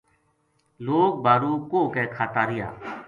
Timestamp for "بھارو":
1.23-1.51